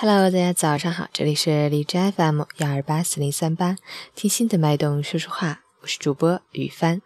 [0.00, 3.76] Hello，大家早上好，这里是荔枝 FM 幺二八四零三八，
[4.14, 7.02] 听心的脉动说说话，我是主播雨帆。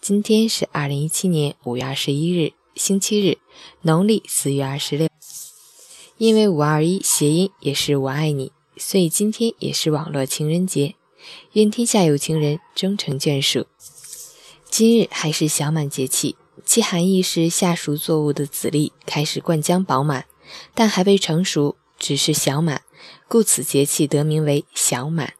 [0.00, 3.38] 今天是二零一七年五月二十一日，星期日，
[3.82, 5.08] 农历四月二十六。
[6.18, 10.96] 因为五二一谐音也是我爱你，所以今天也是网络情人节。
[11.52, 13.66] 愿天下有情人终成眷属。
[14.68, 16.34] 今日还是小满节气，
[16.64, 20.26] 其含义是夏熟作物的籽粒开始灌浆饱满，
[20.74, 21.76] 但还未成熟。
[22.02, 22.82] 只是小满，
[23.28, 25.34] 故此节气得名为小满。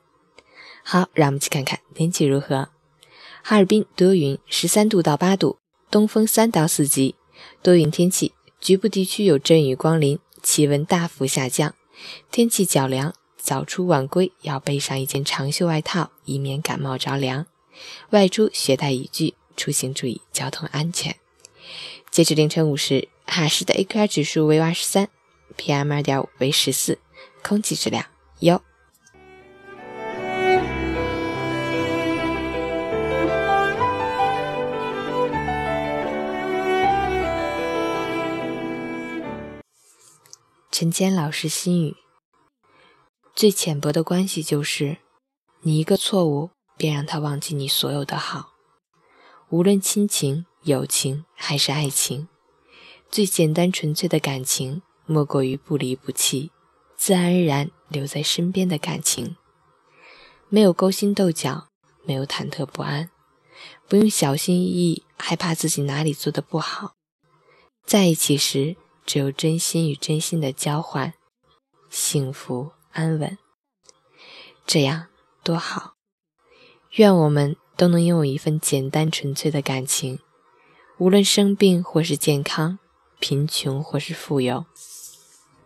[0.84, 2.68] 好，让我们去看看天气如何。
[3.42, 5.58] 哈尔滨多云，十三度到八度，
[5.90, 7.16] 东风三到四级，
[7.64, 11.74] 多云天气，局部地区有阵雨光临，气温大幅下降，
[12.30, 17.46] 天气较凉，早出晚归要备上一件长袖外套，以免感冒着凉。
[18.10, 21.16] 外出携带雨具，出行注意交通安全。
[22.12, 25.08] 截至凌晨五时，哈市的 AQI 指数为二十三。
[25.52, 26.98] PM 二点五为十四，
[27.42, 28.04] 空气质量
[28.40, 28.60] 优。
[40.70, 41.96] 陈坚老师心语：
[43.36, 44.96] 最浅薄的关系就是，
[45.60, 48.54] 你一个错误便让他忘记你所有的好。
[49.50, 52.26] 无论亲情、友情还是爱情，
[53.10, 54.82] 最简单纯粹的感情。
[55.12, 56.50] 莫过于不离不弃，
[56.96, 59.36] 自然而然留在身边的感情，
[60.48, 61.68] 没有勾心斗角，
[62.06, 63.10] 没有忐忑不安，
[63.86, 66.94] 不用小心翼翼，害怕自己哪里做的不好。
[67.84, 71.12] 在一起时，只有真心与真心的交换，
[71.90, 73.36] 幸福安稳，
[74.66, 75.08] 这样
[75.44, 75.92] 多好。
[76.92, 80.20] 愿我们都能拥有一份简单纯粹的感情，
[80.98, 82.78] 无论生病或是健康，
[83.18, 84.64] 贫穷或是富有。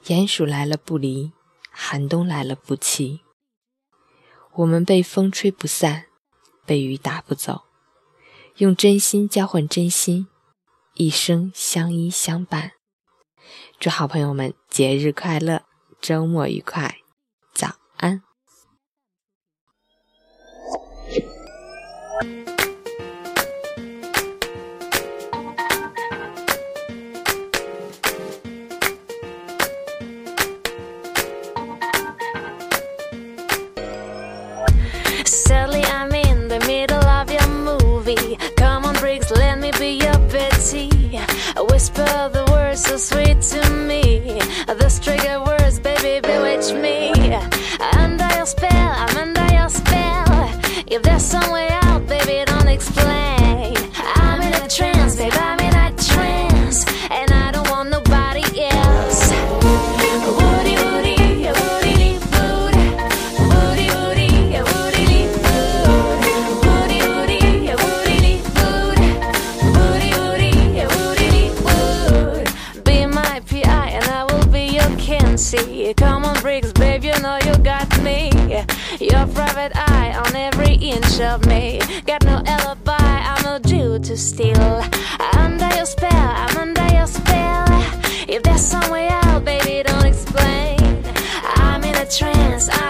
[0.06, 1.32] 鼹鼠来了不离，
[1.72, 3.22] 寒冬来了不弃。
[4.54, 6.04] 我们被风吹不散，
[6.64, 7.62] 被雨打不走，
[8.58, 10.28] 用真心交换真心，
[10.94, 12.74] 一生相依相伴。
[13.80, 15.64] 祝好朋友们节日快乐，
[16.00, 16.98] 周末愉快，
[50.96, 53.76] If there's some way out, baby, don't explain.
[54.14, 59.30] I'm in a trance, baby, I'm in a trance, and I don't want nobody else.
[59.60, 62.88] Woody, woody, woody, woody, woody,
[63.44, 64.30] woody, woody,
[64.64, 65.76] woody, woody,
[66.64, 67.12] woody,
[69.76, 70.52] woody, woody,
[70.96, 72.84] woody, wood.
[72.84, 75.92] Be my PI and I will be your Kenzie.
[75.92, 78.30] Come on, Briggs, babe, you know you got me.
[78.98, 81.80] Your private eye on every inch of me.
[82.06, 84.84] Got no alibi, I'm no Jew to steal.
[85.36, 87.66] Under your spell, I'm under your spell.
[88.28, 90.78] If there's some way out, baby, don't explain.
[91.56, 92.85] I'm in a trance, I'm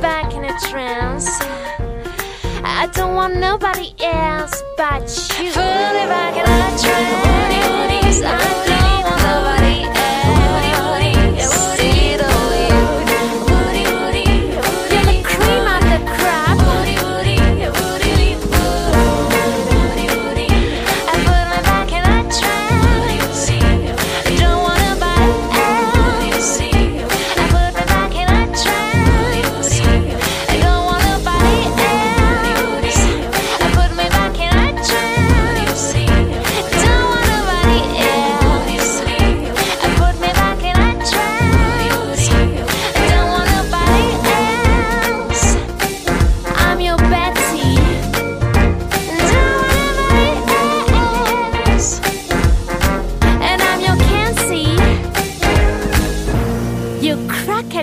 [0.00, 1.28] back in a trance.
[2.64, 5.08] I don't want nobody else but
[5.38, 5.48] you.
[5.48, 8.22] Me back in a trance.
[8.24, 8.81] I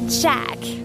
[0.07, 0.78] shack.